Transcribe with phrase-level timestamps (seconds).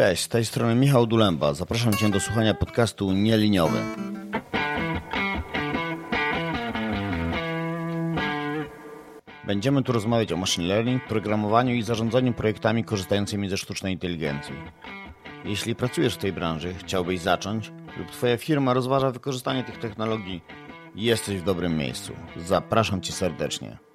[0.00, 1.54] Cześć, z tej strony Michał Dulemba.
[1.54, 3.78] Zapraszam Cię do słuchania podcastu Nieliniowy.
[9.46, 14.54] Będziemy tu rozmawiać o machine learning, programowaniu i zarządzaniu projektami korzystającymi ze sztucznej inteligencji.
[15.44, 20.42] Jeśli pracujesz w tej branży, chciałbyś zacząć lub Twoja firma rozważa wykorzystanie tych technologii,
[20.94, 22.12] jesteś w dobrym miejscu.
[22.36, 23.89] Zapraszam Cię serdecznie.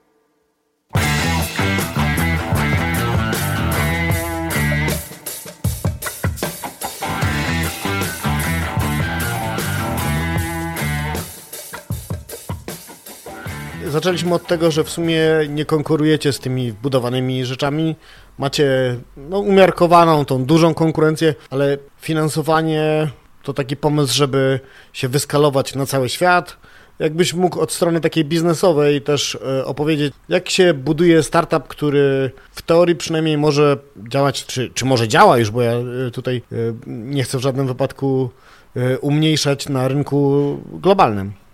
[13.96, 17.96] Zaczęliśmy od tego, że w sumie nie konkurujecie z tymi wbudowanymi rzeczami.
[18.38, 23.10] Macie no, umiarkowaną, tą dużą konkurencję, ale finansowanie
[23.44, 24.60] to taki pomysł, żeby
[24.94, 26.58] się wyskalować na cały świat.
[27.00, 32.62] Jakbyś mógł od strony takiej biznesowej też e, opowiedzieć, jak się buduje startup, który w
[32.62, 33.78] teorii przynajmniej może
[34.09, 36.56] działać, czy, czy może działa już, bo ja e, tutaj e,
[36.88, 38.30] nie chcę w żadnym wypadku
[39.02, 41.45] umniejszać na rynku globalnym.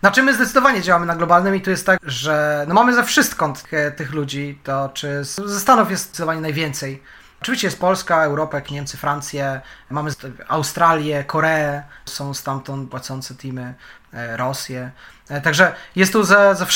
[0.00, 3.64] Znaczy my zdecydowanie działamy na globalnym i tu jest tak, że no mamy ze wszystkąd
[3.96, 7.02] tych ludzi, to czy ze Stanów jest zdecydowanie najwięcej.
[7.42, 9.60] Oczywiście jest Polska, Europa, Niemcy, Francję,
[9.90, 10.10] mamy
[10.48, 13.74] Australię, Koreę, są stamtąd płacące teamy,
[14.12, 14.90] e, Rosję.
[15.28, 16.66] E, także jest tu za, za.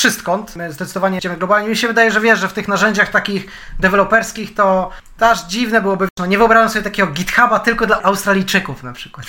[0.55, 1.69] My zdecydowanie idziemy globalnie.
[1.69, 3.47] Mi się wydaje, że wiesz, że w tych narzędziach takich
[3.79, 6.07] deweloperskich to aż dziwne byłoby.
[6.19, 9.27] No, nie wyobrażam sobie takiego GitHuba tylko dla Australijczyków na przykład.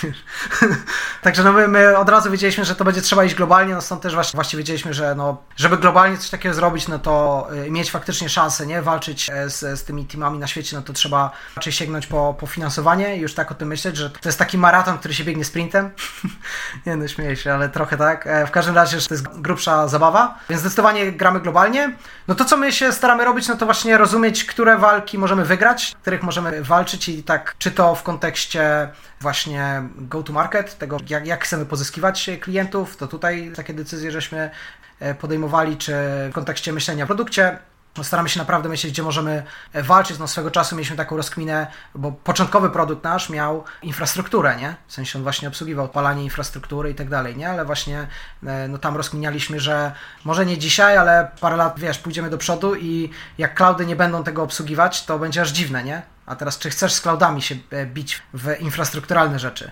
[1.23, 4.03] Także no my, my, od razu wiedzieliśmy, że to będzie trzeba iść globalnie, no stąd
[4.03, 7.91] też właśnie, właśnie wiedzieliśmy, że no, żeby globalnie coś takiego zrobić, no to y, mieć
[7.91, 8.83] faktycznie szansę, nie?
[8.83, 12.47] Walczyć e, z, z tymi teamami na świecie, no to trzeba raczej sięgnąć po, po
[12.47, 15.45] finansowanie i już tak o tym myśleć, że to jest taki maraton, który się biegnie
[15.45, 15.91] sprintem.
[16.87, 18.27] nie no, śmieję się, ale trochę tak.
[18.27, 21.97] E, w każdym razie, że to jest grubsza zabawa, więc zdecydowanie gramy globalnie.
[22.29, 25.95] No to, co my się staramy robić, no to właśnie rozumieć, które walki możemy wygrać,
[26.03, 28.89] których możemy walczyć i tak, czy to w kontekście
[29.21, 34.51] właśnie go to market, tego jak, jak chcemy pozyskiwać klientów, to tutaj takie decyzje żeśmy
[35.01, 35.93] e, podejmowali, czy
[36.31, 37.59] w kontekście myślenia o produkcie,
[38.03, 40.19] staramy się naprawdę myśleć, gdzie możemy e, walczyć.
[40.19, 44.75] No swego czasu mieliśmy taką rozkminę, bo początkowy produkt nasz miał infrastrukturę, nie?
[44.87, 47.51] W sensie on właśnie obsługiwał odpalanie infrastruktury i tak dalej, nie?
[47.51, 48.07] Ale właśnie
[48.47, 49.93] e, no tam rozkminialiśmy, że
[50.25, 54.25] może nie dzisiaj, ale parę lat, wiesz, pójdziemy do przodu i jak cloudy nie będą
[54.25, 56.03] tego obsługiwać, to będzie aż dziwne, nie?
[56.27, 59.71] A teraz czy chcesz z cloudami się e, bić w infrastrukturalne rzeczy?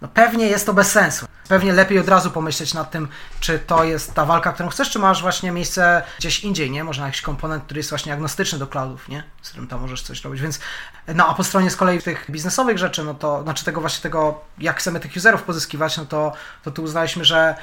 [0.00, 1.26] No pewnie jest to bez sensu.
[1.48, 3.08] Pewnie lepiej od razu pomyśleć nad tym,
[3.40, 6.84] czy to jest ta walka, którą chcesz, czy masz właśnie miejsce gdzieś indziej, nie?
[6.84, 9.24] Może na jakiś komponent, który jest właśnie agnostyczny do cloudów, nie?
[9.42, 10.60] Z którym tam możesz coś robić, więc
[11.14, 14.40] no a po stronie z kolei tych biznesowych rzeczy, no to, znaczy tego właśnie tego,
[14.58, 16.32] jak chcemy tych userów pozyskiwać, no to,
[16.62, 17.54] to tu uznaliśmy, że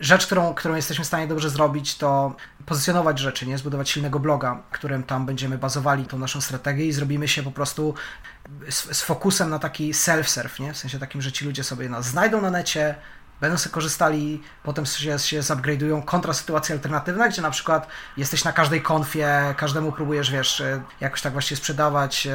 [0.00, 3.58] rzecz, którą, którą jesteśmy w stanie dobrze zrobić, to pozycjonować rzeczy, nie?
[3.58, 7.94] Zbudować silnego bloga, którym tam będziemy bazowali tą naszą strategię i zrobimy się po prostu
[8.68, 10.72] z, z fokusem na taki self-serve, nie?
[10.72, 12.94] W sensie takim, że ci ludzie sobie nas znajdą na necie,
[13.40, 18.52] będą sobie korzystali, potem się, się zupgrade'ują kontra sytuacje alternatywne, gdzie na przykład jesteś na
[18.52, 20.62] każdej konfie, każdemu próbujesz, wiesz,
[21.00, 22.28] jakoś tak właśnie sprzedawać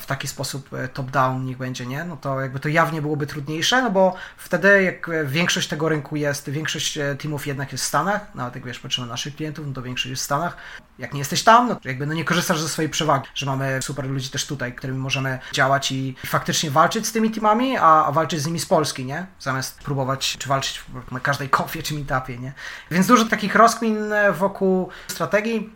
[0.00, 2.04] w taki sposób e, top-down niech będzie, nie?
[2.04, 6.50] No to jakby to jawnie byłoby trudniejsze, no bo wtedy jak większość tego rynku jest,
[6.50, 9.72] większość e, teamów jednak jest w Stanach, nawet jak wiesz, patrzymy na naszych klientów, no
[9.72, 10.56] to większość jest w Stanach.
[10.98, 13.82] Jak nie jesteś tam, no to jakby no nie korzystasz ze swojej przewagi, że mamy
[13.82, 18.12] super ludzi też tutaj, którymi możemy działać i, faktycznie walczyć z tymi teamami, a, a,
[18.12, 19.26] walczyć z nimi z Polski, nie?
[19.40, 22.52] Zamiast próbować, czy walczyć na każdej kofie czy meetupie, nie?
[22.90, 25.72] Więc dużo takich rozkmin e, wokół strategii,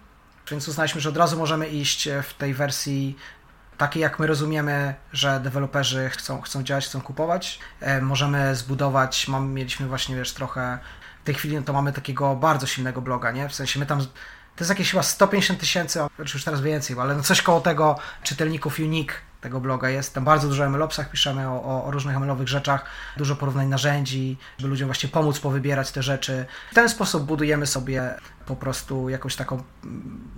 [0.50, 3.16] więc uznaliśmy, że od razu możemy iść w tej wersji
[3.82, 7.58] takie jak my rozumiemy, że deweloperzy chcą, chcą działać, chcą kupować.
[7.80, 10.78] E, możemy zbudować, mamy, mieliśmy właśnie, wiesz, trochę,
[11.22, 13.48] w tej chwili no to mamy takiego bardzo silnego bloga, nie?
[13.48, 14.00] W sensie my tam,
[14.56, 17.98] to jest jakieś chyba 150 tysięcy, czy już teraz więcej, ale no coś koło tego
[18.22, 20.14] czytelników Unique tego bloga jest.
[20.14, 22.84] Tam bardzo dużo MLOPsach piszemy, o, o, różnych MLowych rzeczach,
[23.16, 26.46] dużo porównań narzędzi, żeby ludziom właśnie pomóc powybierać te rzeczy.
[26.70, 28.14] W ten sposób budujemy sobie
[28.46, 29.62] po prostu jakąś taką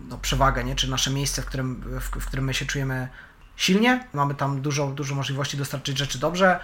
[0.09, 0.75] no, przewagę, nie?
[0.75, 3.09] czy nasze miejsce, w którym, w, w którym my się czujemy
[3.57, 6.61] silnie, mamy tam dużo, dużo możliwości dostarczyć rzeczy dobrze.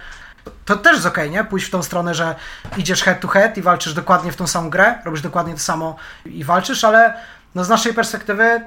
[0.65, 1.43] To też jest ok, nie?
[1.43, 2.35] Pójść w tą stronę, że
[2.77, 5.95] idziesz head to head i walczysz dokładnie w tą samą grę, robisz dokładnie to samo
[6.25, 7.13] i walczysz, ale
[7.55, 8.61] no z naszej perspektywy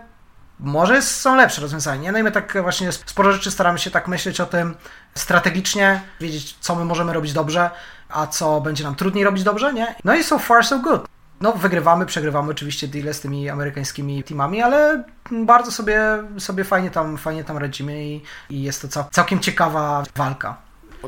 [0.61, 2.12] może są lepsze rozwiązania.
[2.12, 4.75] No i my tak właśnie sporo rzeczy staramy się tak myśleć o tym
[5.15, 7.70] strategicznie, wiedzieć, co my możemy robić dobrze,
[8.09, 9.94] a co będzie nam trudniej robić dobrze, nie?
[10.05, 11.14] No i so far so good.
[11.44, 16.00] No, wygrywamy, przegrywamy oczywiście deale z tymi amerykańskimi teamami, ale bardzo sobie,
[16.38, 18.20] sobie fajnie, tam, fajnie tam radzimy i,
[18.50, 20.56] i jest to cał, całkiem ciekawa walka.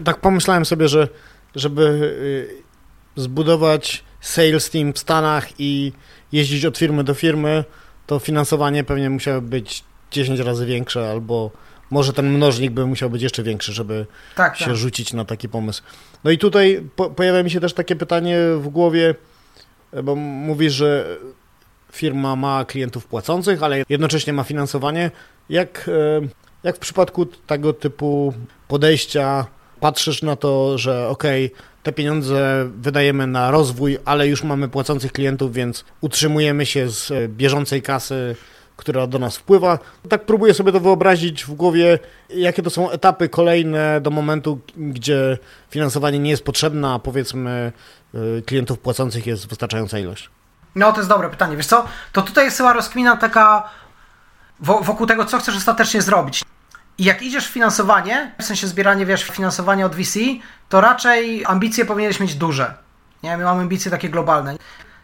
[0.04, 1.08] Tak pomyślałem sobie, że
[1.54, 1.82] żeby
[3.16, 5.92] y, zbudować sales team w Stanach i
[6.32, 7.64] jeździć od firmy do firmy,
[8.06, 11.50] to finansowanie pewnie musiało być 10 razy większe albo
[11.90, 14.76] może ten mnożnik by musiał być jeszcze większy, żeby Tak, się tak.
[14.76, 15.82] rzucić na taki pomysł.
[16.24, 19.14] No i tutaj po, pojawia mi się też takie pytanie w głowie,
[20.02, 21.18] bo mówisz, że
[21.92, 25.10] firma ma klientów płacących, ale jednocześnie ma finansowanie.
[25.48, 26.28] Jak, e,
[26.62, 28.34] jak w przypadku tego typu
[28.68, 29.46] podejścia
[29.80, 31.50] patrzysz na to, że okej,
[31.82, 37.28] te pieniądze wydajemy na rozwój, ale już mamy płacących klientów, więc utrzymujemy się z e,
[37.28, 38.36] bieżącej kasy,
[38.76, 39.78] która do nas wpływa.
[40.08, 45.38] Tak próbuję sobie to wyobrazić w głowie, jakie to są etapy kolejne do momentu, gdzie
[45.70, 47.72] finansowanie nie jest potrzebne, a powiedzmy
[48.14, 50.30] e, klientów płacących jest wystarczająca ilość.
[50.74, 51.56] No, to jest dobre pytanie.
[51.56, 53.68] Wiesz co, to tutaj jest chyba rozkmina taka
[54.60, 56.42] wo- wokół tego, co chcesz ostatecznie zrobić.
[56.98, 60.18] I jak idziesz w finansowanie, w sensie zbieranie, wiesz, finansowania od VC,
[60.68, 62.74] to raczej ambicje powinieneś mieć duże.
[63.22, 64.56] Nie, my mamy ambicje takie globalne.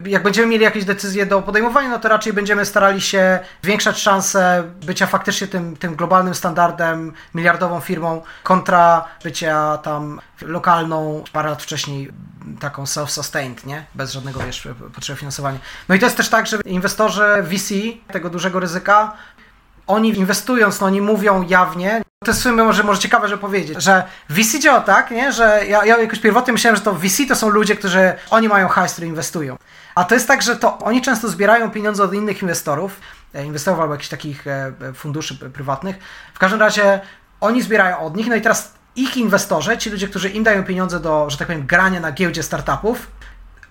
[0.05, 4.65] Jak będziemy mieli jakieś decyzje do podejmowania, no to raczej będziemy starali się zwiększać szanse
[4.87, 12.11] bycia faktycznie tym, tym globalnym standardem, miliardową firmą, kontra bycia tam lokalną, parę lat wcześniej
[12.61, 13.87] taką self-sustained, nie?
[13.95, 15.59] Bez żadnego, wiesz, potrzeby finansowania.
[15.89, 17.75] No i to jest też tak, że inwestorzy VC,
[18.13, 19.17] tego dużego ryzyka,
[19.87, 23.83] oni inwestując, no oni mówią jawnie, to jest w sumie może, może ciekawe, że powiedzieć,
[23.83, 25.33] że VC działa tak, nie?
[25.33, 28.69] że ja, ja jakoś pierwotnie myślałem, że to VC to są ludzie, którzy, oni mają
[28.69, 29.57] hajs, który inwestują.
[29.95, 33.01] A to jest tak, że to oni często zbierają pieniądze od innych inwestorów,
[33.35, 35.97] e, inwestorów albo jakichś takich e, funduszy p- prywatnych.
[36.35, 37.01] W każdym razie
[37.41, 41.01] oni zbierają od nich, no i teraz ich inwestorzy, ci ludzie, którzy im dają pieniądze
[41.01, 43.07] do, że tak powiem, grania na giełdzie startupów,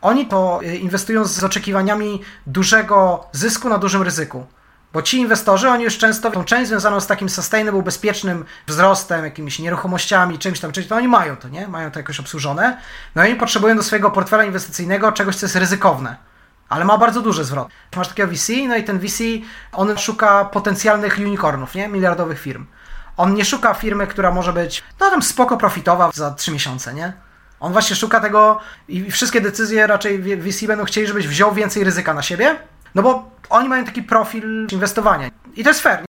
[0.02, 4.46] oni to e, inwestują z oczekiwaniami dużego zysku na dużym ryzyku.
[4.94, 9.60] Bo ci inwestorzy, oni już często tą część związaną z takim sustainable, bezpiecznym wzrostem, jakimiś
[9.60, 11.68] nieruchomościami, czymś tam, czymś, to oni mają to, nie?
[11.68, 12.78] Mają to jakoś obsłużone.
[13.16, 16.16] No i oni potrzebują do swojego portfela inwestycyjnego czegoś, co jest ryzykowne.
[16.70, 17.68] Ale ma bardzo duży zwrot.
[17.96, 19.24] Masz takiego VC, no i ten VC,
[19.72, 21.88] on szuka potencjalnych unicornów, nie?
[21.88, 22.66] Miliardowych firm.
[23.18, 27.14] On nie szuka firmy, która może być, no tam spoko profitowa za 3 miesiące, nie?
[27.60, 32.14] On właśnie szuka tego i wszystkie decyzje raczej VC będą chcieli, żebyś wziął więcej ryzyka
[32.14, 32.60] na siebie,
[32.96, 35.30] no bo oni mają taki profil inwestowania.
[35.56, 36.06] I to jest fair.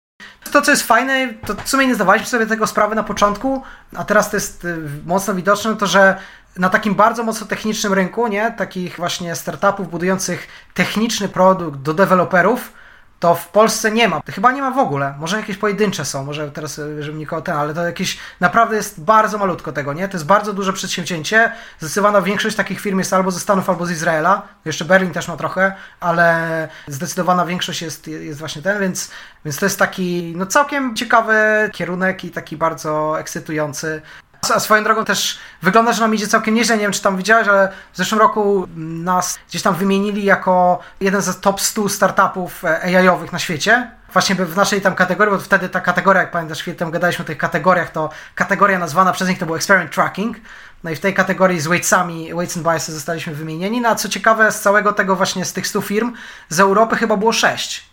[0.52, 3.62] To, co jest fajne, to w sumie nie zdawaliśmy sobie tego sprawy na początku,
[3.96, 6.16] a teraz to jest y, mocno widoczne, to że
[6.56, 12.72] na takim bardzo mocno technicznym rynku, nie, takich właśnie startupów budujących techniczny produkt do deweloperów,
[13.20, 14.20] to w Polsce nie ma.
[14.26, 15.14] Chyba nie ma w ogóle.
[15.18, 19.00] Może jakieś pojedyncze są, może teraz, y, żebym nikogo ten, ale to jakieś naprawdę jest
[19.00, 20.08] bardzo malutko tego, nie?
[20.08, 21.52] To jest bardzo duże przedsięwzięcie.
[21.78, 24.42] Zdecydowana większość takich firm jest albo ze Stanów, albo z Izraela.
[24.64, 29.10] Jeszcze Berlin też ma trochę, ale zdecydowana większość jest, jest właśnie ten, więc,
[29.44, 31.34] więc to jest taki no całkiem ciekawy
[31.72, 34.02] kierunek i taki bardzo ekscytujący.
[34.42, 36.76] A swoją drogą też wygląda, że nam idzie całkiem nieźle.
[36.76, 41.22] Nie wiem, czy tam widziałeś, ale w zeszłym roku nas gdzieś tam wymienili jako jeden
[41.22, 43.90] ze top 100 startupów e, AI-owych na świecie.
[44.12, 47.26] Właśnie w naszej tam kategorii, bo wtedy ta kategoria, jak pamiętasz, chwilę temu gadaliśmy o
[47.26, 50.36] tych kategoriach, to kategoria nazwana przez nich to był Experiment Tracking.
[50.84, 53.80] No i w tej kategorii z weightsami, weights and biases zostaliśmy wymienieni.
[53.80, 56.12] No a co ciekawe, z całego tego właśnie, z tych 100 firm,
[56.48, 57.90] z Europy chyba było 6.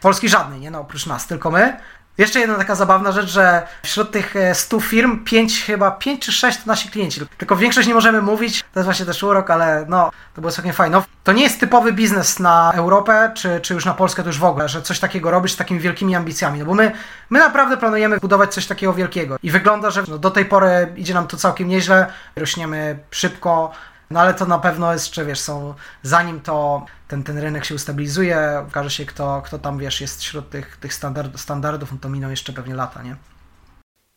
[0.00, 1.76] Polski żadnej, nie no, oprócz nas, tylko my.
[2.20, 6.58] Jeszcze jedna taka zabawna rzecz, że wśród tych 100 firm, 5 chyba, 5 czy 6
[6.58, 7.20] to nasi klienci.
[7.38, 10.72] Tylko większość nie możemy mówić, to jest właśnie też urok, ale no, to było całkiem
[10.72, 10.96] fajne.
[10.96, 14.38] No, to nie jest typowy biznes na Europę, czy, czy już na Polskę to już
[14.38, 16.92] w ogóle, że coś takiego robisz z takimi wielkimi ambicjami, no bo my,
[17.30, 21.14] my naprawdę planujemy budować coś takiego wielkiego i wygląda, że no, do tej pory idzie
[21.14, 22.06] nam to całkiem nieźle,
[22.36, 23.72] rośniemy szybko,
[24.10, 28.64] no ale to na pewno jeszcze, wiesz, są, zanim to ten, ten rynek się ustabilizuje,
[28.68, 32.30] okaże się, kto, kto tam, wiesz, jest wśród tych, tych standard, standardów, no to miną
[32.30, 33.16] jeszcze pewnie lata, nie?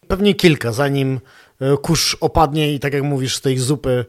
[0.07, 1.19] Pewnie kilka, zanim
[1.61, 4.05] e, kurz opadnie i tak jak mówisz, z tej zupy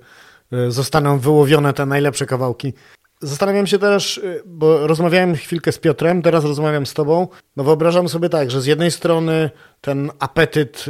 [0.53, 2.73] e, zostaną wyłowione te najlepsze kawałki.
[3.21, 7.29] Zastanawiam się też, e, bo rozmawiałem chwilkę z Piotrem, teraz rozmawiam z tobą.
[7.57, 9.51] No wyobrażam sobie tak, że z jednej strony
[9.81, 10.85] ten apetyt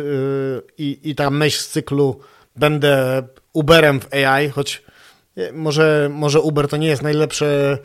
[0.78, 2.20] i, i ta myśl z cyklu
[2.56, 3.22] będę
[3.54, 4.82] Uberem w AI, choć
[5.52, 7.78] może, może Uber to nie jest najlepsze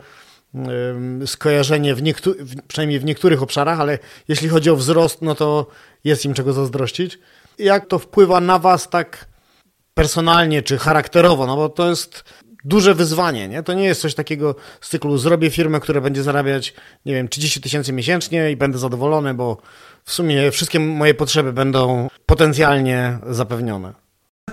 [1.26, 3.98] skojarzenie, w niektóry, przynajmniej w niektórych obszarach, ale
[4.28, 5.66] jeśli chodzi o wzrost, no to
[6.04, 7.18] jest im czego zazdrościć.
[7.58, 9.26] Jak to wpływa na Was tak
[9.94, 11.46] personalnie czy charakterowo?
[11.46, 12.24] No bo to jest
[12.64, 13.62] duże wyzwanie, nie?
[13.62, 16.74] To nie jest coś takiego z cyklu zrobię firmę, która będzie zarabiać,
[17.06, 19.56] nie wiem, 30 tysięcy miesięcznie i będę zadowolony, bo
[20.04, 23.92] w sumie wszystkie moje potrzeby będą potencjalnie zapewnione.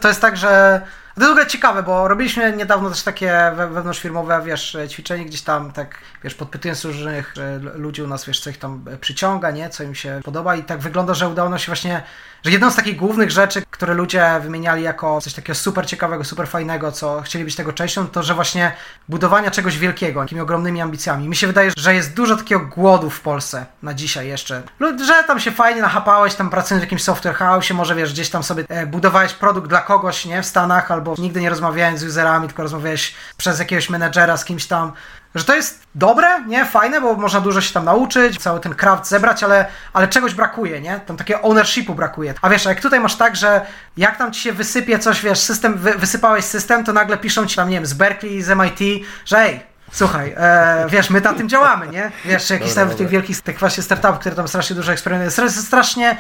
[0.02, 0.82] To jest tak, że
[1.20, 5.98] To w ogóle ciekawe, bo robiliśmy niedawno też takie wewnątrzfirmowe, wiesz, ćwiczenie gdzieś tam, tak,
[6.24, 9.96] wiesz, podpytując różnych e, ludzi u nas, wiesz, co ich tam przyciąga, nie, co im
[9.96, 12.04] się podoba i tak wygląda, że udało nam się właśnie
[12.46, 16.48] że jedną z takich głównych rzeczy, które ludzie wymieniali jako coś takiego super ciekawego, super
[16.48, 18.72] fajnego, co chcieli być tego częścią, to że właśnie
[19.10, 21.30] budowania czegoś wielkiego, takimi ogromnymi ambicjami.
[21.30, 24.64] Mi się wydaje, że jest dużo takiego głodu w Polsce na dzisiaj jeszcze.
[25.06, 28.44] Że tam się fajnie nachapałeś, tam pracując w jakimś software house, może wiesz, gdzieś tam
[28.44, 32.48] sobie e, budowałeś produkt dla kogoś, nie, w Stanach, albo nigdy nie rozmawiając z userami,
[32.48, 34.92] tylko rozmawiałeś przez jakiegoś menedżera z kimś tam
[35.38, 39.08] że to jest dobre, nie, fajne, bo można dużo się tam nauczyć, cały ten craft
[39.08, 41.00] zebrać, ale, ale czegoś brakuje, nie?
[41.00, 42.34] Tam takiego ownershipu brakuje.
[42.42, 43.66] A wiesz, jak tutaj masz tak, że
[43.98, 47.56] jak tam ci się wysypie coś, wiesz, system, wy, wysypałeś system, to nagle piszą ci
[47.56, 51.50] tam, nie wiem, z Berkeley, z MIT, że ej, Słuchaj, e, wiesz, my na tym
[51.50, 52.12] działamy, nie?
[52.26, 56.18] Wiesz, jakiś tam w tych wielkich, tych właśnie startupów, które tam strasznie dużo eksperymentują, strasznie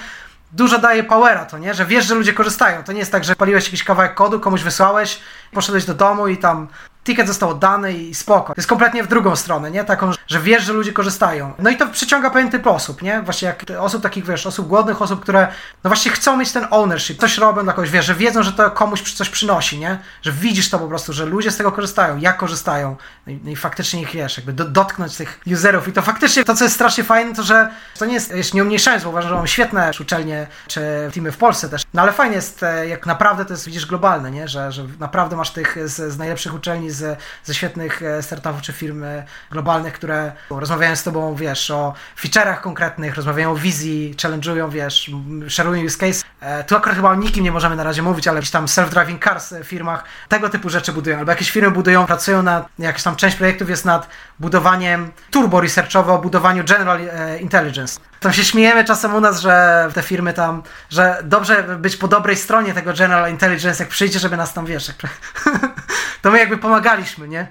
[0.51, 1.73] dużo daje powera, to nie?
[1.73, 2.83] Że wiesz, że ludzie korzystają.
[2.83, 5.19] To nie jest tak, że paliłeś jakiś kawałek kodu, komuś wysłałeś,
[5.51, 6.67] poszedłeś do domu i tam
[7.07, 8.47] ticket został oddany i spoko.
[8.47, 9.83] To jest kompletnie w drugą stronę, nie?
[9.83, 11.53] Taką, że wiesz, że ludzie korzystają.
[11.59, 13.21] No i to przyciąga pewien typ osób, nie?
[13.21, 15.47] Właśnie jak osób takich, wiesz, osób głodnych, osób, które
[15.83, 18.71] no właśnie chcą mieć ten ownership, coś robią dla kogoś, wiesz, że wiedzą, że to
[18.71, 19.99] komuś coś przynosi, nie?
[20.21, 22.95] Że widzisz to po prostu, że ludzie z tego korzystają, jak korzystają.
[23.27, 26.43] No i, no i faktycznie ich, wiesz, jakby do, dotknąć tych userów i to faktycznie,
[26.43, 29.29] to co jest strasznie fajne, to że to nie jest, jeszcze nie umniejszając, bo uważam,
[29.29, 30.81] że mam świetne uczelnie, czy
[31.13, 34.31] teamy w Polsce też, no ale fajnie jest, e, jak naprawdę to jest, widzisz, globalne,
[34.31, 34.47] nie?
[34.47, 36.96] Że, że naprawdę masz tych z, z najlepszych uczelni, z,
[37.43, 42.61] ze świetnych e, startupów czy firm e, globalnych, które rozmawiają z tobą, wiesz, o feature'ach
[42.61, 45.11] konkretnych, rozmawiają o wizji, challenge'ują, wiesz,
[45.47, 46.25] share'ują use case.
[46.39, 49.23] E, tu akurat chyba o nikim nie możemy na razie mówić, ale jakieś tam self-driving
[49.23, 53.15] cars w firmach tego typu rzeczy budują, albo jakieś firmy budują, pracują nad, jakaś tam
[53.15, 54.07] część projektów jest nad
[54.39, 56.99] budowaniem turbo researchowo, o budowaniu General
[57.41, 57.99] Intelligence.
[58.19, 62.35] Tam się śmiejemy czasem u nas, że te firmy tam, że dobrze być po dobrej
[62.35, 64.97] stronie tego General Intelligence, jak przyjdzie, żeby nas tam, wiesz, jak...
[66.27, 67.47] to my jakby pomagaliśmy, nie?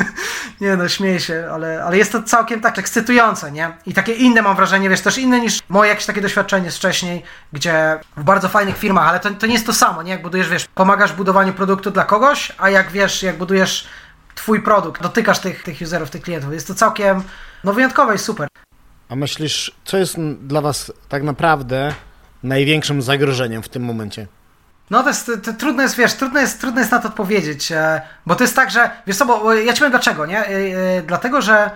[0.60, 3.72] nie no, śmieję się, ale, ale jest to całkiem tak ekscytujące, nie?
[3.86, 7.22] I takie inne mam wrażenie, wiesz, też inne niż moje jakieś takie doświadczenie z wcześniej,
[7.52, 10.10] gdzie w bardzo fajnych firmach, ale to, to nie jest to samo, nie?
[10.10, 13.86] Jak budujesz, wiesz, pomagasz w budowaniu produktu dla kogoś, a jak wiesz, jak budujesz
[14.34, 17.22] twój produkt, dotykasz tych, tych userów, tych klientów, jest to całkiem,
[17.64, 18.48] no wyjątkowe i super.
[19.08, 21.94] A myślisz, co jest dla Was tak naprawdę
[22.42, 24.26] największym zagrożeniem w tym momencie?
[24.92, 28.02] No to jest, to, trudno jest, wiesz, trudno jest, trudno jest na to odpowiedzieć, e,
[28.26, 30.38] bo to jest tak, że, wiesz co, bo ja ci powiem dlaczego, nie?
[30.38, 31.70] E, e, dlatego, że,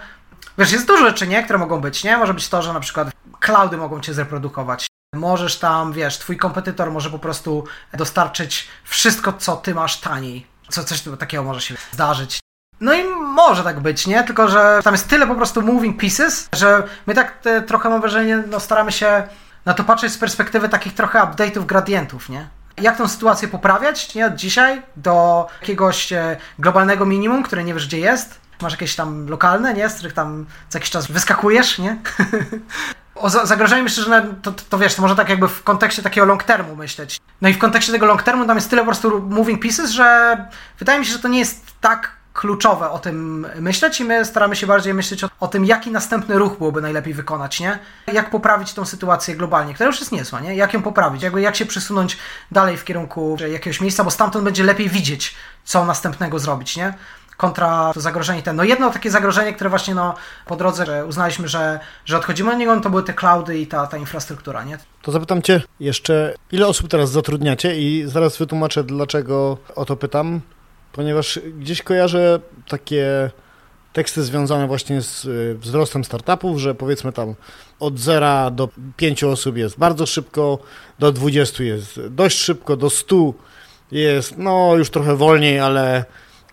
[0.59, 2.17] wiesz, jest dużo rzeczy, nie, które mogą być, nie?
[2.17, 3.09] Może być to, że na przykład
[3.41, 4.87] cloudy mogą cię zreprodukować.
[5.15, 10.47] Możesz tam, wiesz, twój kompetytor może po prostu dostarczyć wszystko, co ty masz taniej.
[10.69, 12.41] Co, coś takiego może się zdarzyć.
[12.81, 14.25] No i może tak być, nie?
[14.25, 18.43] Tylko, że tam jest tyle po prostu moving pieces, że my tak trochę mam wrażenie,
[18.51, 19.29] no staramy się
[19.65, 22.56] na to patrzeć z perspektywy takich trochę update'ów gradientów, nie?
[22.81, 24.27] Jak tą sytuację poprawiać, nie?
[24.27, 28.41] Od dzisiaj do jakiegoś e, globalnego minimum, które nie wiesz gdzie jest.
[28.63, 29.89] Masz jakieś tam lokalne, nie?
[29.89, 31.97] Z których tam co jakiś czas wyskakujesz, nie?
[33.15, 36.27] O zagrożeniu myślę, że to, to, to, wiesz, to może tak jakby w kontekście takiego
[36.27, 37.21] long termu myśleć.
[37.41, 40.37] No i w kontekście tego long termu tam jest tyle po prostu moving pieces, że
[40.79, 42.11] wydaje mi się, że to nie jest tak
[42.47, 46.39] kluczowe o tym myśleć i my staramy się bardziej myśleć o, o, tym, jaki następny
[46.39, 47.79] ruch byłoby najlepiej wykonać, nie?
[48.13, 50.57] Jak poprawić tą sytuację globalnie, która już jest niezła, nie?
[50.57, 52.19] Jak ją poprawić, jakby jak się przesunąć
[52.53, 55.35] dalej w kierunku jakiegoś miejsca, bo stamtąd będzie lepiej widzieć,
[55.65, 56.95] co następnego zrobić, nie?
[57.37, 58.57] kontra to zagrożenie ten.
[58.57, 60.15] No jedno takie zagrożenie, które właśnie no,
[60.47, 63.67] po drodze że uznaliśmy, że, że odchodzimy od niego, no to były te cloudy i
[63.67, 64.79] ta, ta infrastruktura, nie?
[65.03, 70.41] To zapytam Cię jeszcze, ile osób teraz zatrudniacie i zaraz wytłumaczę, dlaczego o to pytam
[70.97, 73.31] ponieważ gdzieś kojarzę takie
[73.93, 77.35] teksty związane właśnie z y, wzrostem startupów, że powiedzmy tam
[77.81, 80.59] od 0 do 5 osób jest bardzo szybko,
[80.99, 83.33] do 20 jest dość szybko, do 100
[83.93, 86.05] jest no już trochę wolniej, ale,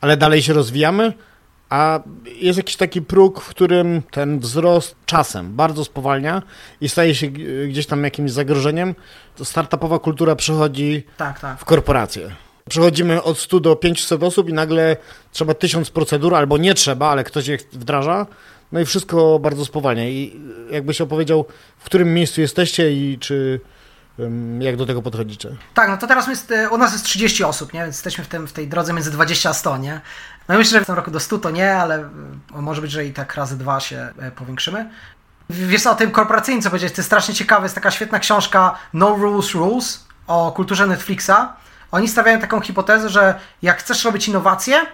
[0.01, 1.13] ale dalej się rozwijamy,
[1.69, 6.41] a jest jakiś taki próg, w którym ten wzrost czasem bardzo spowalnia
[6.81, 7.27] i staje się
[7.67, 8.95] gdzieś tam jakimś zagrożeniem.
[9.35, 11.59] To startupowa kultura przechodzi tak, tak.
[11.59, 12.31] w korporacje.
[12.70, 14.98] Przechodzimy od 100 do 500 osób i nagle
[15.32, 18.25] trzeba 1000 procedur, albo nie trzeba, ale ktoś je wdraża.
[18.72, 20.10] No i wszystko bardzo spowalnia.
[20.10, 20.41] I
[20.72, 21.46] jakbyś opowiedział,
[21.77, 23.60] w którym miejscu jesteście i czy
[24.60, 25.50] jak do tego podchodzicie?
[25.74, 27.79] Tak, no to teraz jest, e, u nas jest 30 osób, nie?
[27.79, 30.01] więc jesteśmy w, tym, w tej drodze między 20 a 100, nie?
[30.48, 31.96] No myślę, że w tym roku do 100 to nie, ale
[32.55, 34.89] e, może być, że i tak razy dwa się powiększymy.
[35.50, 39.15] Wiesz o tym korporacyjnym, co powiedziałeś, to jest strasznie ciekawe, jest taka świetna książka No
[39.15, 41.32] Rules Rules o kulturze Netflixa
[41.93, 44.85] oni stawiają taką hipotezę, że jak chcesz robić innowacje,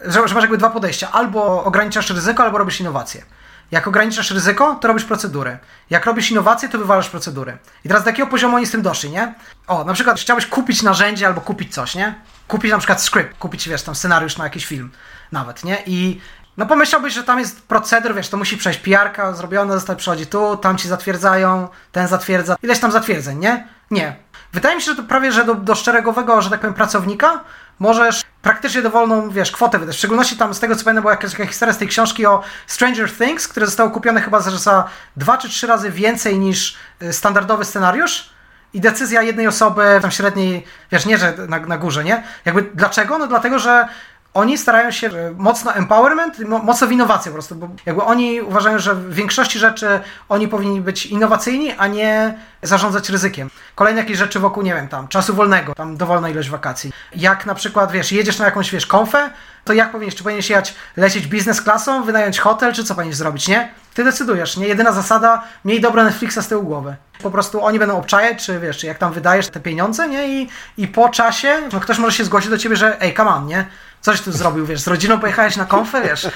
[0.00, 1.12] że, że masz jakby dwa podejścia.
[1.12, 3.24] Albo ograniczasz ryzyko, albo robisz innowacje.
[3.70, 5.58] Jak ograniczasz ryzyko, to robisz procedury.
[5.90, 7.58] Jak robisz innowacje, to wywalasz procedury.
[7.84, 9.34] I teraz do jakiego poziomu oni z tym doszli, nie?
[9.66, 12.14] O, na przykład chciałbyś kupić narzędzie albo kupić coś, nie?
[12.48, 14.90] Kupić na przykład skrypt, kupić, wiesz, tam scenariusz na jakiś film
[15.32, 15.82] nawet, nie?
[15.86, 16.20] I
[16.56, 20.56] no pomyślałbyś, że tam jest procedur, wiesz, to musi przejść PR-ka zrobione, zostać przychodzi tu,
[20.56, 23.68] tam ci zatwierdzają, ten zatwierdza, ileś tam zatwierdzeń, nie?
[23.90, 24.16] Nie.
[24.52, 27.44] Wydaje mi się, że to prawie, że do, do szeregowego, że tak powiem, pracownika
[27.78, 29.94] możesz praktycznie dowolną, wiesz, kwotę wydać.
[29.94, 32.42] W szczególności tam z tego co pamiętam była jakaś, jakaś historia z tej książki o
[32.66, 37.12] Stranger Things, które zostało kupione chyba za, za dwa czy trzy razy więcej niż y,
[37.12, 38.30] standardowy scenariusz
[38.74, 42.22] i decyzja jednej osoby tam średniej, wiesz, nie, że na, na górze, nie?
[42.44, 43.18] Jakby dlaczego?
[43.18, 43.88] No dlatego, że
[44.34, 48.78] oni starają się e, mocno empowerment, mocno w innowacje po prostu, bo jakby oni uważają,
[48.78, 53.50] że w większości rzeczy oni powinni być innowacyjni, a nie zarządzać ryzykiem.
[53.74, 56.92] Kolejne jakieś rzeczy wokół, nie wiem, tam czasu wolnego, tam dowolna ilość wakacji.
[57.16, 59.30] Jak na przykład, wiesz, jedziesz na jakąś, wiesz, konfę,
[59.64, 63.48] to jak powinieneś, czy powinieneś jechać, lecieć biznes klasą, wynająć hotel, czy co powinieneś zrobić,
[63.48, 63.72] nie?
[63.94, 64.66] Ty decydujesz, nie?
[64.66, 66.96] Jedyna zasada, miej dobre Netflixa z tyłu głowy.
[67.22, 70.42] Po prostu oni będą obczajać, czy wiesz, czy jak tam wydajesz te pieniądze, nie?
[70.42, 73.46] I, i po czasie, no ktoś może się zgłosić do ciebie, że ej, come on,
[73.46, 73.66] nie?
[74.02, 76.28] Coś tu zrobił, wiesz, z rodziną pojechałeś na konfę, wiesz.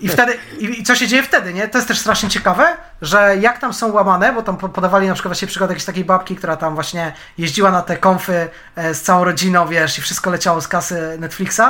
[0.00, 1.68] I wtedy, i, i co się dzieje wtedy, nie?
[1.68, 5.30] To jest też strasznie ciekawe, że jak tam są łamane, bo tam podawali na przykład
[5.30, 9.24] właśnie przykład jakiejś takiej babki, która tam właśnie jeździła na te konfy e, z całą
[9.24, 11.62] rodziną, wiesz, i wszystko leciało z kasy Netflixa.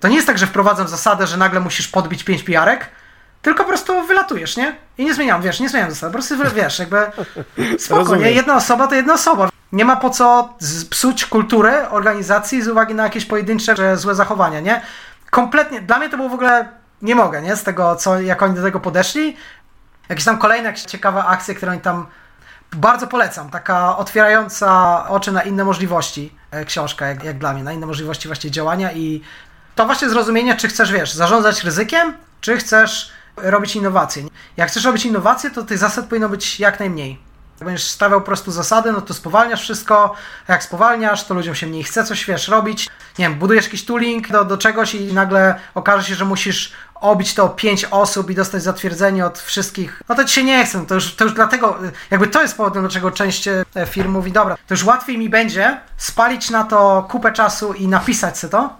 [0.00, 2.90] To nie jest tak, że wprowadzam zasadę, że nagle musisz podbić pięć pijarek,
[3.42, 4.76] tylko po prostu wylatujesz, nie?
[4.98, 7.06] I nie zmieniam, wiesz, nie zmieniam zasady, po prostu wiesz, jakby
[7.78, 8.32] spoko, nie?
[8.32, 9.48] Jedna osoba to jedna osoba.
[9.76, 10.54] Nie ma po co
[10.90, 14.80] psuć kulturę organizacji z uwagi na jakieś pojedyncze złe zachowania, nie?
[15.30, 16.68] Kompletnie, dla mnie to było w ogóle,
[17.02, 17.56] nie mogę, nie?
[17.56, 19.36] Z tego, co, jak oni do tego podeszli.
[20.08, 22.06] Jakieś tam kolejne jakieś ciekawe akcje, które oni tam
[22.72, 23.50] bardzo polecam.
[23.50, 28.28] Taka otwierająca oczy na inne możliwości e, książka, jak, jak dla mnie, na inne możliwości
[28.28, 29.22] właśnie działania i
[29.74, 34.22] to właśnie zrozumienie, czy chcesz, wiesz, zarządzać ryzykiem, czy chcesz robić innowacje.
[34.56, 37.25] Jak chcesz robić innowacje, to tych zasad powinno być jak najmniej.
[37.60, 40.14] Jak będziesz stawiał po prostu zasady, no to spowalniasz wszystko,
[40.48, 42.88] a jak spowalniasz, to ludziom się mniej chce coś, wiesz, robić.
[43.18, 47.34] Nie wiem, budujesz jakiś tooling do, do czegoś i nagle okaże się, że musisz obić
[47.34, 50.86] to pięć osób i dostać zatwierdzenie od wszystkich, no to ci się nie chce.
[50.86, 51.78] To już, to już dlatego,
[52.10, 55.80] jakby to jest powodem, dlaczego część e, firm mówi, dobra, to już łatwiej mi będzie
[55.96, 58.76] spalić na to kupę czasu i napisać sobie to,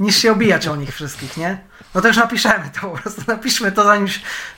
[0.00, 1.69] niż się obijać o nich wszystkich, nie?
[1.94, 4.08] No to już napiszemy to po prostu, napiszmy to zanim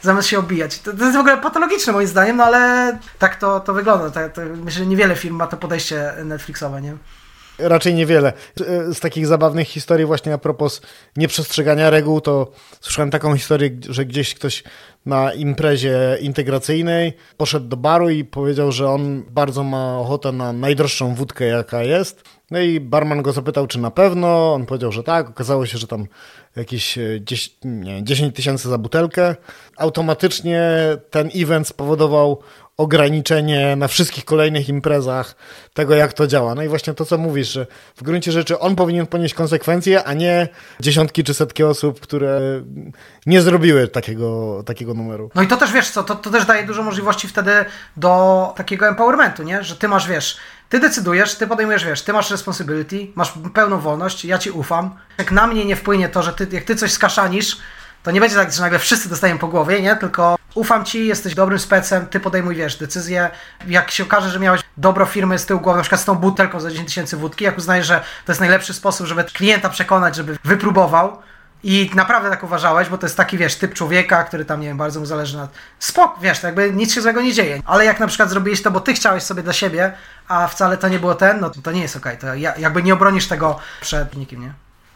[0.03, 0.79] zamiast się obijać.
[0.79, 4.11] To, to jest w ogóle patologiczne moim zdaniem, no ale tak to, to wygląda.
[4.11, 6.97] Tak, to, myślę, że niewiele firm ma to podejście Netflixowe, nie?
[7.59, 8.33] Raczej niewiele.
[8.93, 10.81] Z takich zabawnych historii właśnie a propos
[11.17, 14.65] nieprzestrzegania reguł, to słyszałem taką historię, że gdzieś ktoś
[15.07, 21.15] na imprezie integracyjnej poszedł do baru i powiedział, że on bardzo ma ochotę na najdroższą
[21.15, 22.23] wódkę, jaka jest.
[22.51, 24.55] No i barman go zapytał, czy na pewno.
[24.55, 25.29] On powiedział, że tak.
[25.29, 26.07] Okazało się, że tam
[26.57, 26.99] jakieś
[28.03, 29.37] 10 tysięcy za butelkę.
[29.77, 30.63] Automatycznie
[31.11, 32.43] ten event spowodował
[32.83, 35.35] ograniczenie na wszystkich kolejnych imprezach
[35.75, 36.55] tego, jak to działa.
[36.55, 37.67] No i właśnie to, co mówisz, że
[37.97, 40.49] w gruncie rzeczy on powinien ponieść konsekwencje, a nie
[40.81, 42.41] dziesiątki czy setki osób, które
[43.27, 45.31] nie zrobiły takiego, takiego numeru.
[45.35, 47.53] No i to też, wiesz co, to, to też daje dużo możliwości wtedy
[47.97, 49.65] do takiego empowermentu, nie?
[49.65, 50.37] Że ty masz, wiesz,
[50.69, 54.97] ty decydujesz, ty podejmujesz, wiesz, ty masz responsibility, masz pełną wolność, ja ci ufam.
[55.19, 57.57] Jak na mnie nie wpłynie to, że ty, jak ty coś skaszanisz,
[58.03, 59.97] to nie będzie tak, że nagle wszyscy dostają po głowie, nie?
[59.97, 63.31] Tylko ufam ci, jesteś dobrym specem, ty podejmuj, wiesz, decyzję.
[63.67, 66.61] Jak się okaże, że miałeś dobro firmy z tyłu głowy, na przykład z tą butelką
[66.61, 70.39] za 10 tysięcy wódki, jak uznajesz, że to jest najlepszy sposób, żeby klienta przekonać, żeby
[70.45, 71.23] wypróbował,
[71.65, 74.77] i naprawdę tak uważałeś, bo to jest taki, wiesz, typ człowieka, który tam, nie wiem,
[74.77, 75.49] bardzo mu zależy na...
[75.79, 77.63] Spok, wiesz, to jakby nic się złego nie dzieje.
[77.65, 79.93] Ale jak na przykład zrobiłeś to, bo ty chciałeś sobie dla siebie,
[80.29, 82.19] a wcale to nie było ten, no to, nie jest okej.
[82.19, 82.53] Okay.
[82.53, 84.53] To jakby nie obronisz tego przed nikim, nie?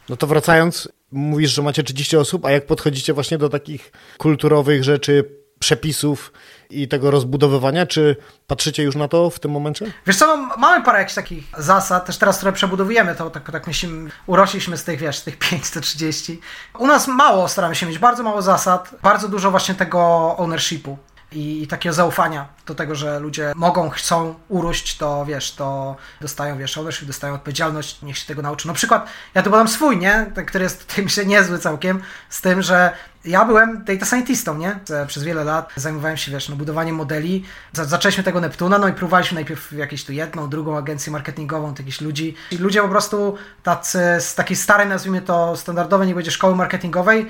[0.08, 4.84] No to wracając, mówisz, że macie 30 osób, a jak podchodzicie właśnie do takich kulturowych
[4.84, 5.24] rzeczy,
[5.58, 6.32] przepisów
[6.70, 8.16] i tego rozbudowywania, czy
[8.46, 9.92] patrzycie już na to w tym momencie?
[10.06, 13.66] Wiesz co, no, mamy parę jakichś takich zasad, też teraz, które przebudowujemy, to tak, tak
[13.66, 16.40] myślimy, urośliśmy z tych, wiesz, z tych 530.
[16.78, 19.98] U nas mało staramy się mieć, bardzo mało zasad, bardzo dużo właśnie tego
[20.36, 20.98] ownershipu
[21.32, 26.78] i takiego zaufania do tego, że ludzie mogą, chcą urość, to wiesz, to dostają, wiesz,
[26.78, 28.68] ownership, dostają odpowiedzialność, niech się tego nauczą.
[28.68, 30.30] Na przykład, ja tu podam swój, nie?
[30.34, 32.92] Ten, który jest tym się niezły całkiem, z tym, że
[33.24, 34.78] ja byłem data scientistą, nie?
[35.06, 37.44] Przez wiele lat zajmowałem się, wiesz, no, budowaniem modeli.
[37.72, 42.34] Zaczęliśmy tego Neptuna, no i próbowaliśmy najpierw jakąś tu jedną, drugą agencję marketingową, jakichś ludzi.
[42.50, 47.26] I ludzie po prostu tacy z takiej starej, nazwijmy to standardowej, nie będzie szkoły marketingowej,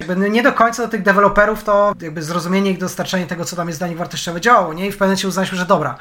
[0.00, 3.68] jakby nie do końca do tych deweloperów to jakby zrozumienie ich dostarczenie tego, co tam
[3.68, 4.86] jest dla nich wartościowe działało, nie?
[4.86, 5.98] I w pewnym momencie uznaliśmy, że dobra,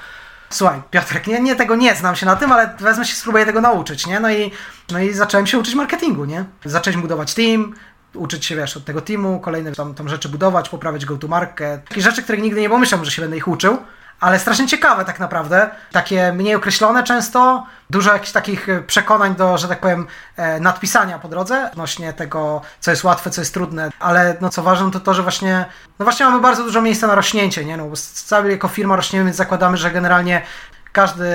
[0.50, 3.62] słuchaj, Piotrek, nie, nie tego nie znam się na tym, ale wezmę się, spróbuję tego
[3.62, 4.20] nauczyć, nie?
[4.20, 4.52] No i,
[4.92, 6.46] no i zacząłem się uczyć marketingu, nie?
[6.66, 7.74] Zacząłem budować team,
[8.14, 11.90] uczyć się, wiesz, od tego teamu, kolejne tam, tam rzeczy budować, poprawiać go-to-market.
[11.90, 13.78] Takie rzeczy, których nigdy nie pomyślałem, że się będę ich uczył,
[14.20, 15.70] ale strasznie ciekawe tak naprawdę.
[15.92, 21.20] Takie mniej określone często, dużo jakichś takich e, przekonań do, że tak powiem, e, nadpisania
[21.20, 25.00] po drodze odnośnie tego, co jest łatwe, co jest trudne, ale no co ważne to
[25.00, 25.66] to, że właśnie,
[26.00, 27.78] no właśnie mamy bardzo dużo miejsca na rośnięcie, nie?
[27.78, 30.42] No bo cały jako firma rośniemy, więc zakładamy, że generalnie
[31.00, 31.30] każdy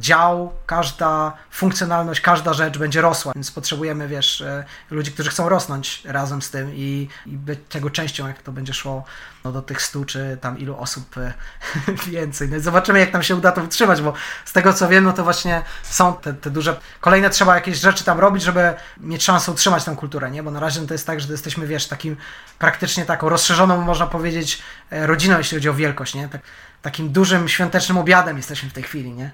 [0.00, 6.02] dział, każda funkcjonalność, każda rzecz będzie rosła, więc potrzebujemy, wiesz, e, ludzi, którzy chcą rosnąć
[6.04, 9.04] razem z tym i, i być tego częścią, jak to będzie szło
[9.44, 11.32] no, do tych stu, czy tam ilu osób e,
[12.10, 12.48] więcej.
[12.48, 14.12] No zobaczymy, jak nam się uda to utrzymać, bo
[14.44, 18.04] z tego, co wiem, no to właśnie są te, te duże, kolejne trzeba jakieś rzeczy
[18.04, 20.42] tam robić, żeby mieć szansę utrzymać tę kulturę, nie?
[20.42, 22.16] Bo na razie to jest tak, że jesteśmy, wiesz, takim
[22.58, 26.28] praktycznie taką rozszerzoną, można powiedzieć, e, rodziną, jeśli chodzi o wielkość, nie?
[26.28, 26.40] Tak,
[26.82, 29.30] takim dużym świątecznym obiadem jesteśmy w tej chwili, nie?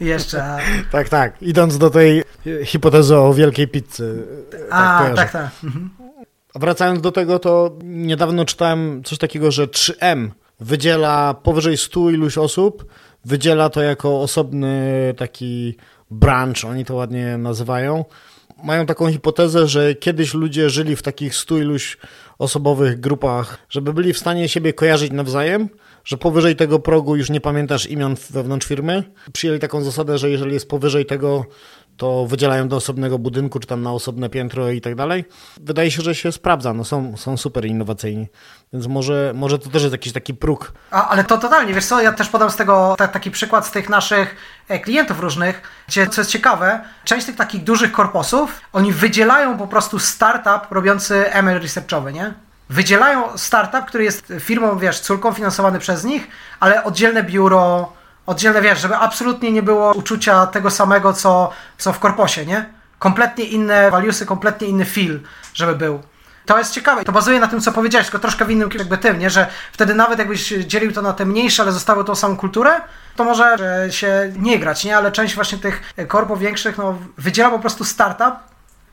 [0.00, 0.58] Jeszcze.
[0.90, 1.42] tak, tak.
[1.42, 2.24] Idąc do tej
[2.64, 4.26] hipotezy o wielkiej pizzy.
[4.50, 5.32] Tak A, tak, tak.
[5.32, 5.50] tak.
[5.64, 5.90] Mhm.
[6.54, 12.38] A wracając do tego, to niedawno czytałem coś takiego, że 3M wydziela powyżej 100 iluś
[12.38, 12.84] osób,
[13.24, 15.76] wydziela to jako osobny taki
[16.10, 18.04] branch, oni to ładnie nazywają.
[18.64, 21.98] Mają taką hipotezę, że kiedyś ludzie żyli w takich 100 iluś
[22.38, 25.68] osobowych grupach, żeby byli w stanie siebie kojarzyć nawzajem,
[26.08, 29.02] że powyżej tego progu już nie pamiętasz imion wewnątrz firmy.
[29.32, 31.44] Przyjęli taką zasadę, że jeżeli jest powyżej tego,
[31.96, 35.24] to wydzielają do osobnego budynku, czy tam na osobne piętro i tak dalej.
[35.60, 38.26] Wydaje się, że się sprawdza, no są, są super innowacyjni,
[38.72, 40.72] więc może, może to też jest jakiś taki próg.
[40.90, 43.70] A, ale to totalnie, wiesz co, ja też podam z tego ta, taki przykład z
[43.70, 44.36] tych naszych
[44.68, 49.66] e, klientów różnych, gdzie, co jest ciekawe, część tych takich dużych korposów, oni wydzielają po
[49.66, 52.47] prostu startup robiący ML researchowy, nie?
[52.70, 56.28] Wydzielają startup, który jest firmą, wiesz, córką finansowany przez nich,
[56.60, 57.92] ale oddzielne biuro,
[58.26, 62.72] oddzielne, wiesz, żeby absolutnie nie było uczucia tego samego, co, co w korposie, nie?
[62.98, 65.20] Kompletnie inne valuesy, kompletnie inny feel,
[65.54, 66.02] żeby był.
[66.46, 67.04] To jest ciekawe.
[67.04, 69.30] To bazuje na tym, co powiedziałeś, tylko troszkę w innym jakby tym, nie?
[69.30, 72.80] Że wtedy nawet jakbyś dzielił to na te mniejsze, ale zostały tą samą kulturę,
[73.16, 73.56] to może
[73.90, 74.96] się nie grać, nie?
[74.96, 78.47] Ale część właśnie tych korpo większych, no, wydziela po prostu startup,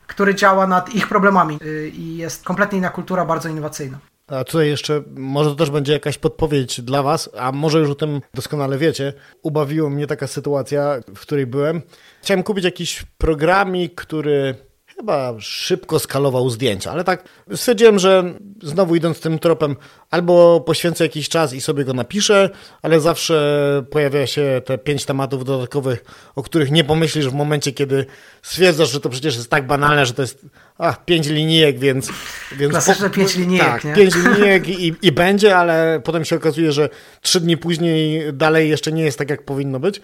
[0.07, 3.99] który działa nad ich problemami y, i jest kompletnie inna kultura, bardzo innowacyjna.
[4.27, 7.95] A tutaj jeszcze, może to też będzie jakaś podpowiedź dla Was, a może już o
[7.95, 9.13] tym doskonale wiecie.
[9.41, 11.81] Ubawiła mnie taka sytuacja, w której byłem.
[12.21, 14.55] Chciałem kupić jakiś programik, który
[14.95, 17.23] chyba szybko skalował zdjęcia, ale tak
[17.55, 19.75] stwierdziłem, że znowu idąc tym tropem,
[20.11, 22.49] albo poświęcę jakiś czas i sobie go napiszę,
[22.81, 26.05] ale zawsze pojawia się te pięć tematów dodatkowych,
[26.35, 28.05] o których nie pomyślisz w momencie, kiedy
[28.41, 30.45] stwierdzasz, że to przecież jest tak banalne, że to jest
[30.77, 32.09] ach, pięć linijek, więc...
[32.57, 33.93] więc Klasyczne po, pięć linijek, tak, nie?
[33.93, 36.89] pięć linijek i, i będzie, ale potem się okazuje, że
[37.21, 40.01] trzy dni później dalej jeszcze nie jest tak, jak powinno być.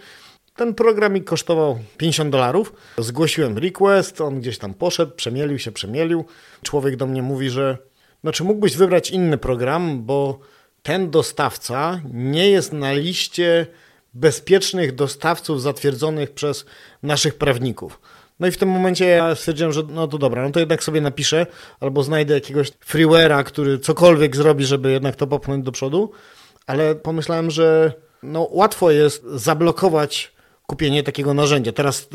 [0.56, 2.74] Ten program mi kosztował 50 dolarów.
[2.98, 6.26] Zgłosiłem request, on gdzieś tam poszedł, przemielił się, przemielił.
[6.64, 7.78] Człowiek do mnie mówi, że
[8.22, 10.40] znaczy mógłbyś wybrać inny program, bo
[10.84, 13.68] ten dostawca nie jest na liście
[14.14, 16.66] bezpiecznych dostawców zatwierdzonych przez
[17.04, 18.00] naszych prawników.
[18.40, 21.02] No i w tym momencie ja stwierdziłem, że no to dobra, no to jednak sobie
[21.02, 21.46] napiszę
[21.80, 26.12] albo znajdę jakiegoś freeware'a, który cokolwiek zrobi, żeby jednak to popchnąć do przodu,
[26.68, 30.34] ale pomyślałem, że no łatwo jest zablokować
[30.68, 31.72] kupienie takiego narzędzia.
[31.72, 32.08] Teraz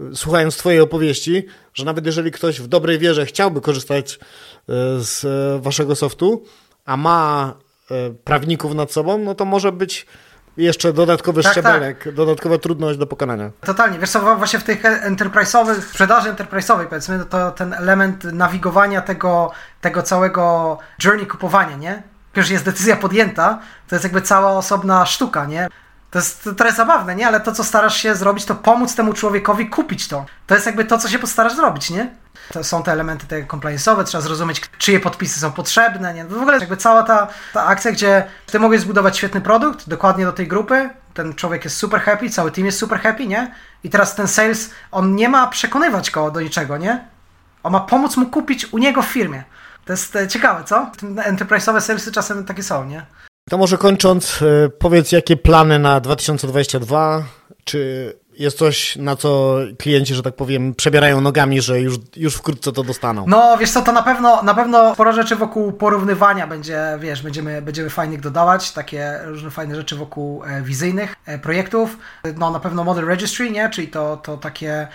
[0.00, 4.18] y, słuchając Twojej opowieści, że nawet jeżeli ktoś w dobrej wierze chciałby korzystać y,
[4.98, 5.24] z
[5.62, 6.44] Waszego softu,
[6.84, 7.54] a ma
[7.90, 10.06] y, prawników nad sobą, no to może być
[10.56, 12.14] jeszcze dodatkowy tak, szczebelek, tak.
[12.14, 13.50] dodatkowa trudność do pokonania.
[13.60, 13.98] Totalnie.
[13.98, 20.02] Wiesz co, właśnie w tych enterprise'owych, sprzedaży enterprise'owej powiedzmy, to ten element nawigowania tego, tego
[20.02, 22.02] całego journey kupowania, nie?
[22.36, 25.68] Już jest decyzja podjęta, to jest jakby cała osobna sztuka, nie?
[26.12, 27.26] To jest trochę zabawne, nie?
[27.26, 30.26] Ale to, co starasz się zrobić, to pomóc temu człowiekowi kupić to.
[30.46, 32.10] To jest jakby to, co się postarasz zrobić, nie?
[32.52, 36.24] To są te elementy te compliance'owe, trzeba zrozumieć, czyje podpisy są potrzebne, nie?
[36.24, 40.32] W ogóle jakby cała ta, ta akcja, gdzie ty mogłeś zbudować świetny produkt, dokładnie do
[40.32, 43.54] tej grupy, ten człowiek jest super happy, cały team jest super happy, nie?
[43.84, 47.04] I teraz ten sales, on nie ma przekonywać go do niczego, nie?
[47.62, 49.44] On ma pomóc mu kupić u niego w firmie.
[49.84, 50.90] To jest e, ciekawe, co?
[51.02, 53.06] Enterprise'owe salesy czasem takie są, nie?
[53.50, 57.24] To może kończąc, e, powiedz jakie plany na 2022?
[57.64, 62.72] Czy jest coś, na co klienci, że tak powiem, przebierają nogami, że już, już wkrótce
[62.72, 63.24] to dostaną?
[63.28, 67.62] No, wiesz co, to na pewno, na pewno sporo rzeczy wokół porównywania będzie, wiesz, będziemy,
[67.62, 71.98] będziemy fajnych dodawać, takie różne fajne rzeczy wokół e, wizyjnych e, projektów.
[72.36, 73.70] No, na pewno Model Registry, nie?
[73.70, 74.88] Czyli to, to takie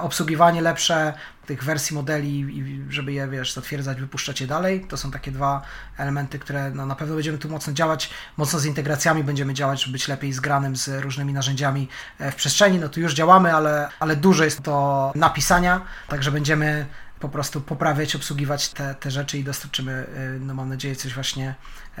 [0.00, 1.12] obsługiwanie lepsze
[1.50, 4.86] tych wersji modeli, żeby je, wiesz, zatwierdzać, wypuszczać je dalej.
[4.88, 5.62] To są takie dwa
[5.96, 9.92] elementy, które no, na pewno będziemy tu mocno działać, mocno z integracjami będziemy działać, żeby
[9.92, 12.78] być lepiej zgranym z różnymi narzędziami e, w przestrzeni.
[12.78, 16.86] No tu już działamy, ale, ale dużo jest to napisania, także będziemy
[17.20, 20.06] po prostu poprawiać, obsługiwać te, te rzeczy i dostarczymy,
[20.40, 21.54] no mam nadzieję, coś właśnie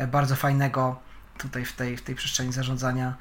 [0.08, 1.00] bardzo fajnego
[1.38, 3.14] tutaj w tej, w tej przestrzeni zarządzania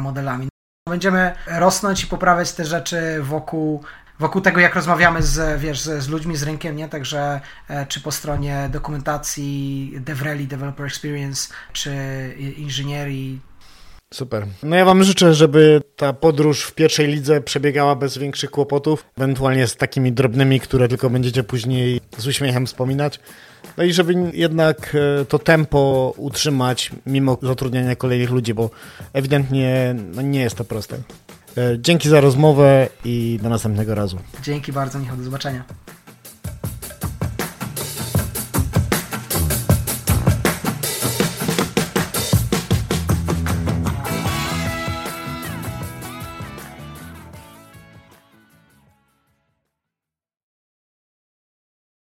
[0.00, 0.48] modelami.
[0.88, 3.84] Będziemy rosnąć i poprawiać te rzeczy wokół
[4.18, 6.88] wokół tego, jak rozmawiamy z, wiesz, z, ludźmi, z rynkiem, nie?
[6.88, 11.92] Także e, czy po stronie dokumentacji, DevReli, Developer Experience, czy
[12.56, 13.40] inżynierii.
[14.14, 14.46] Super.
[14.62, 19.66] No ja Wam życzę, żeby ta podróż w pierwszej lidze przebiegała bez większych kłopotów, ewentualnie
[19.66, 23.20] z takimi drobnymi, które tylko będziecie później z uśmiechem wspominać.
[23.76, 28.70] No i żeby jednak e, to tempo utrzymać mimo zatrudniania kolejnych ludzi, bo
[29.12, 30.96] ewidentnie no nie jest to proste.
[31.56, 34.18] E, dzięki za rozmowę i do następnego razu.
[34.42, 35.16] Dzięki bardzo, Michał.
[35.16, 35.64] Do zobaczenia.